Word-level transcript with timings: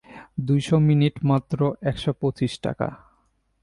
দুইশো 0.45 0.77
মিনিট 0.79 1.15
মাত্র 1.23 1.59
একশো 1.81 2.11
পঁচিশ 2.21 2.51
টাকা। 2.59 2.87